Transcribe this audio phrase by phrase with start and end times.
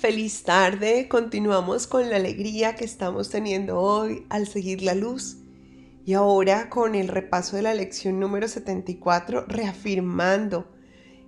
[0.00, 5.36] Feliz tarde, continuamos con la alegría que estamos teniendo hoy al seguir la luz.
[6.06, 10.72] Y ahora con el repaso de la lección número 74, reafirmando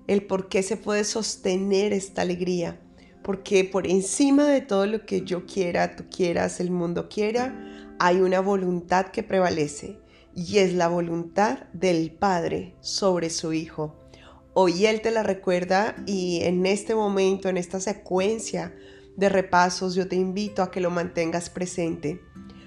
[0.07, 2.81] el por qué se puede sostener esta alegría.
[3.23, 7.55] Porque por encima de todo lo que yo quiera, tú quieras, el mundo quiera,
[7.99, 9.99] hay una voluntad que prevalece
[10.35, 14.02] y es la voluntad del Padre sobre su Hijo.
[14.55, 18.75] Hoy Él te la recuerda y en este momento, en esta secuencia
[19.17, 22.21] de repasos, yo te invito a que lo mantengas presente.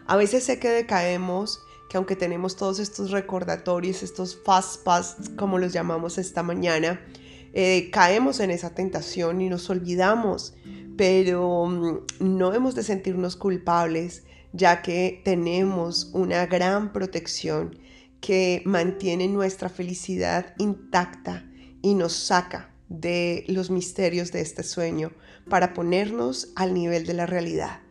[0.08, 5.60] A veces sé que decaemos, que aunque tenemos todos estos recordatorios, estos fast pass, como
[5.60, 7.06] los llamamos esta mañana,
[7.54, 10.56] eh, caemos en esa tentación y nos olvidamos,
[10.98, 17.78] pero mm, no hemos de sentirnos culpables, ya que tenemos una gran protección
[18.22, 21.46] que mantiene nuestra felicidad intacta
[21.86, 25.12] y nos saca de los misterios de este sueño
[25.48, 27.82] para ponernos al nivel de la realidad.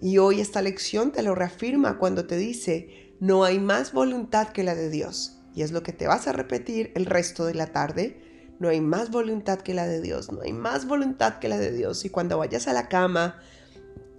[0.00, 4.62] Y hoy esta lección te lo reafirma cuando te dice, no hay más voluntad que
[4.62, 5.40] la de Dios.
[5.52, 8.54] Y es lo que te vas a repetir el resto de la tarde.
[8.60, 11.72] No hay más voluntad que la de Dios, no hay más voluntad que la de
[11.72, 12.04] Dios.
[12.04, 13.40] Y cuando vayas a la cama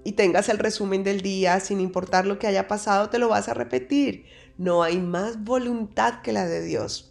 [0.04, 3.48] y tengas el resumen del día, sin importar lo que haya pasado, te lo vas
[3.48, 4.26] a repetir.
[4.58, 7.11] No hay más voluntad que la de Dios.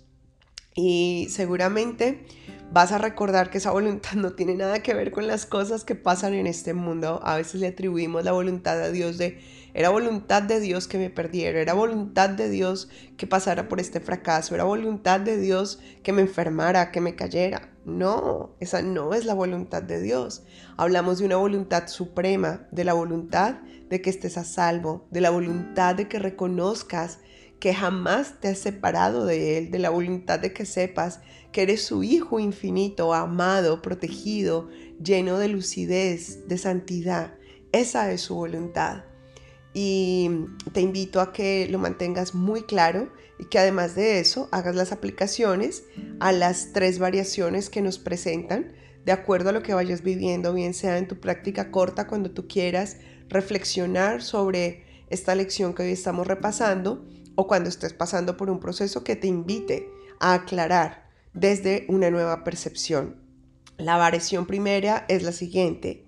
[0.74, 2.24] Y seguramente
[2.72, 5.94] vas a recordar que esa voluntad no tiene nada que ver con las cosas que
[5.94, 7.20] pasan en este mundo.
[7.22, 9.41] A veces le atribuimos la voluntad a Dios de,
[9.74, 14.00] era voluntad de Dios que me perdiera, era voluntad de Dios que pasara por este
[14.00, 17.70] fracaso, era voluntad de Dios que me enfermara, que me cayera.
[17.84, 20.44] No, esa no es la voluntad de Dios.
[20.76, 25.30] Hablamos de una voluntad suprema, de la voluntad de que estés a salvo, de la
[25.30, 27.20] voluntad de que reconozcas
[27.61, 31.20] que jamás te has separado de Él, de la voluntad de que sepas
[31.53, 34.69] que eres su Hijo infinito, amado, protegido,
[35.03, 37.34] lleno de lucidez, de santidad.
[37.70, 39.04] Esa es su voluntad.
[39.75, 40.31] Y
[40.72, 44.91] te invito a que lo mantengas muy claro y que además de eso hagas las
[44.91, 45.84] aplicaciones
[46.19, 48.72] a las tres variaciones que nos presentan
[49.04, 52.49] de acuerdo a lo que vayas viviendo, bien sea en tu práctica corta cuando tú
[52.49, 52.97] quieras
[53.28, 59.04] reflexionar sobre esta lección que hoy estamos repasando o cuando estés pasando por un proceso
[59.04, 63.16] que te invite a aclarar desde una nueva percepción.
[63.78, 66.06] La variación primera es la siguiente.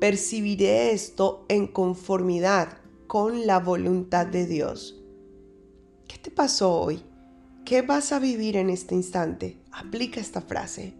[0.00, 4.98] Percibiré esto en conformidad con la voluntad de Dios.
[6.08, 7.02] ¿Qué te pasó hoy?
[7.64, 9.58] ¿Qué vas a vivir en este instante?
[9.70, 10.94] Aplica esta frase.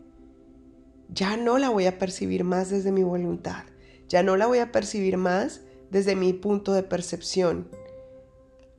[1.09, 3.65] Ya no la voy a percibir más desde mi voluntad.
[4.09, 7.69] Ya no la voy a percibir más desde mi punto de percepción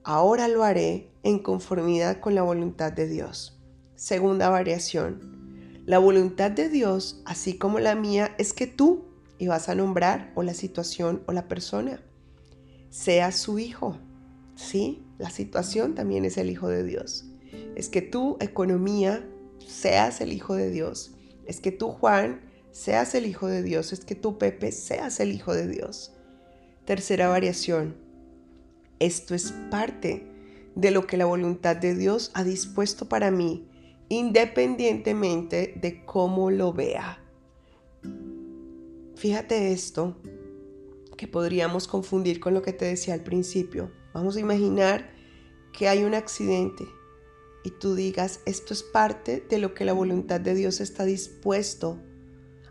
[0.04, 3.60] ahora lo haré en conformidad con la voluntad de Dios.
[3.96, 5.84] Segunda variación.
[5.86, 9.06] La voluntad de Dios, así como la mía, es que tú,
[9.38, 12.02] y vas a nombrar o la situación o la persona,
[12.90, 13.98] seas su hijo.
[14.56, 17.26] Sí, la situación también es el hijo de Dios.
[17.76, 19.28] Es que tú, economía,
[19.66, 21.16] seas el hijo de Dios.
[21.46, 22.42] Es que tú, Juan,
[22.72, 23.94] seas el hijo de Dios.
[23.94, 26.14] Es que tú, Pepe, seas el hijo de Dios.
[26.86, 28.03] Tercera variación.
[29.00, 30.28] Esto es parte
[30.76, 33.68] de lo que la voluntad de Dios ha dispuesto para mí,
[34.10, 37.20] independientemente de cómo lo vea.
[39.16, 40.18] Fíjate esto,
[41.18, 43.92] que podríamos confundir con lo que te decía al principio.
[44.14, 45.12] Vamos a imaginar
[45.72, 46.86] que hay un accidente
[47.64, 52.00] y tú digas, esto es parte de lo que la voluntad de Dios está dispuesto,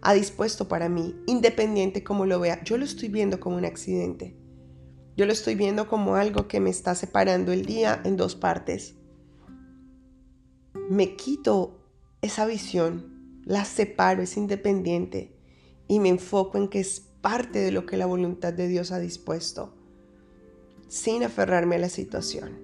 [0.03, 2.63] ha dispuesto para mí, independiente cómo lo vea.
[2.65, 4.37] Yo lo estoy viendo como un accidente.
[5.17, 8.95] Yo lo estoy viendo como algo que me está separando el día en dos partes.
[10.89, 11.83] Me quito
[12.23, 15.37] esa visión, la separo, es independiente
[15.87, 18.99] y me enfoco en que es parte de lo que la voluntad de Dios ha
[18.99, 19.75] dispuesto,
[20.89, 22.61] sin aferrarme a la situación.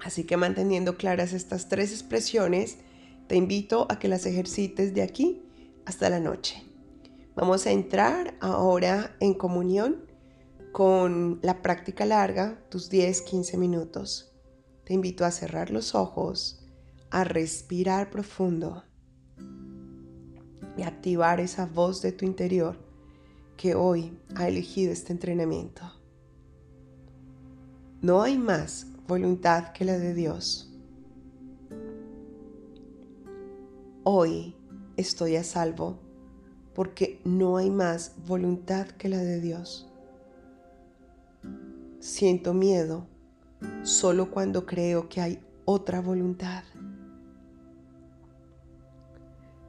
[0.00, 2.78] Así que manteniendo claras estas tres expresiones,
[3.26, 5.42] te invito a que las ejercites de aquí
[5.84, 6.62] hasta la noche.
[7.34, 10.07] Vamos a entrar ahora en comunión
[10.72, 14.32] con la práctica larga, tus 10-15 minutos.
[14.84, 16.64] Te invito a cerrar los ojos,
[17.10, 18.84] a respirar profundo
[20.76, 22.78] y activar esa voz de tu interior
[23.56, 25.82] que hoy ha elegido este entrenamiento.
[28.00, 30.72] No hay más voluntad que la de Dios.
[34.04, 34.56] Hoy
[34.96, 35.98] estoy a salvo
[36.74, 39.87] porque no hay más voluntad que la de Dios.
[42.00, 43.08] Siento miedo
[43.82, 46.62] solo cuando creo que hay otra voluntad.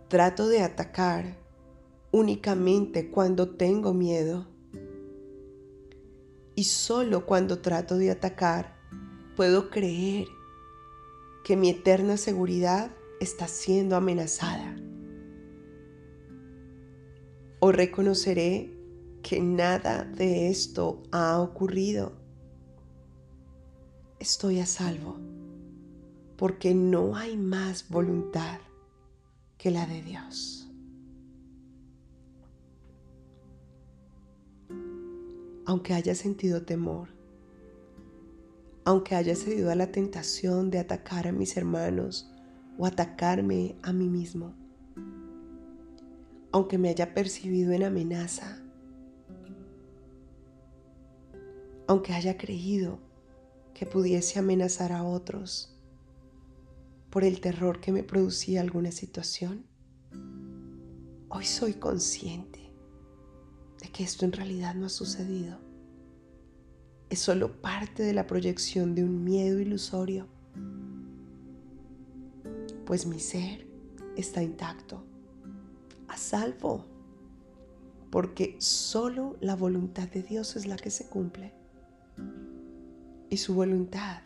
[0.09, 1.37] Trato de atacar
[2.11, 4.47] únicamente cuando tengo miedo.
[6.53, 8.75] Y solo cuando trato de atacar
[9.35, 10.27] puedo creer
[11.43, 14.75] que mi eterna seguridad está siendo amenazada.
[17.59, 18.77] O reconoceré
[19.23, 22.18] que nada de esto ha ocurrido.
[24.19, 25.15] Estoy a salvo
[26.35, 28.59] porque no hay más voluntad
[29.57, 30.69] que la de Dios.
[35.65, 37.07] Aunque haya sentido temor,
[38.83, 42.29] aunque haya cedido a la tentación de atacar a mis hermanos
[42.77, 44.53] o atacarme a mí mismo,
[46.51, 48.61] aunque me haya percibido en amenaza,
[51.87, 53.08] aunque haya creído
[53.79, 55.73] que pudiese amenazar a otros
[57.09, 59.65] por el terror que me producía alguna situación,
[61.29, 62.73] hoy soy consciente
[63.81, 65.59] de que esto en realidad no ha sucedido.
[67.09, 70.27] Es solo parte de la proyección de un miedo ilusorio,
[72.85, 73.65] pues mi ser
[74.17, 75.05] está intacto,
[76.09, 76.85] a salvo,
[78.11, 81.53] porque solo la voluntad de Dios es la que se cumple.
[83.29, 84.21] Y su voluntad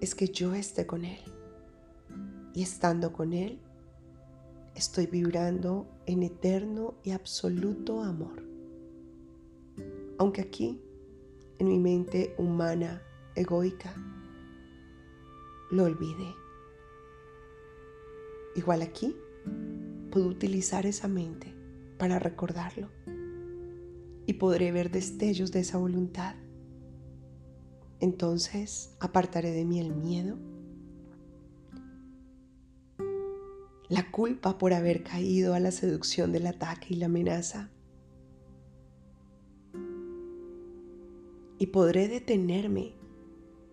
[0.00, 1.20] es que yo esté con Él
[2.54, 3.58] y estando con Él,
[4.74, 8.42] estoy vibrando en eterno y absoluto amor.
[10.18, 10.80] Aunque aquí,
[11.58, 13.02] en mi mente humana,
[13.34, 13.94] egoica,
[15.70, 16.34] lo olvide.
[18.54, 19.16] Igual aquí,
[20.10, 21.54] puedo utilizar esa mente
[21.98, 22.88] para recordarlo
[24.26, 26.36] y podré ver destellos de esa voluntad.
[28.00, 30.38] Entonces apartaré de mí el miedo
[33.90, 37.70] la culpa por haber caído a la seducción del ataque y la amenaza.
[41.58, 42.94] Y podré detenerme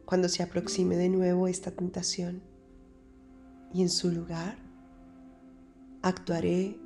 [0.06, 2.42] cuando se aproxime de nuevo esta tentación.
[3.72, 4.58] Y en su lugar,
[6.02, 6.80] actuaré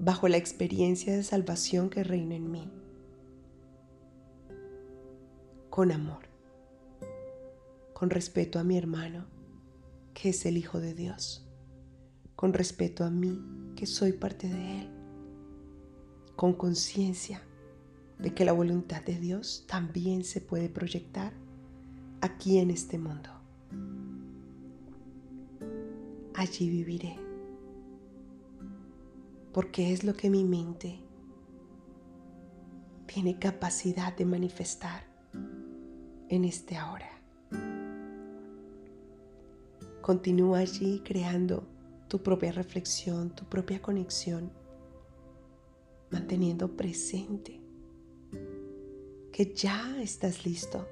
[0.00, 2.81] bajo la experiencia de salvación que reina en mí.
[5.72, 6.28] Con amor,
[7.94, 9.24] con respeto a mi hermano,
[10.12, 11.48] que es el Hijo de Dios
[12.36, 13.40] con respeto a mí,
[13.74, 14.90] que soy parte de Él,
[16.36, 17.40] con conciencia
[18.18, 21.32] de que la voluntad de Dios también se puede proyectar
[22.20, 23.30] aquí en este mundo.
[26.34, 27.16] Allí viviré,
[29.54, 31.00] porque es lo que mi mente
[33.06, 35.11] tiene capacidad de manifestar
[36.32, 37.10] en este ahora.
[40.00, 41.62] Continúa allí creando
[42.08, 44.50] tu propia reflexión, tu propia conexión,
[46.10, 47.60] manteniendo presente
[49.30, 50.88] que ya estás listo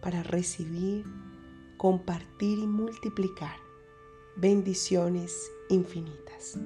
[0.00, 1.04] para recibir,
[1.76, 3.56] compartir y multiplicar
[4.36, 6.58] bendiciones infinitas.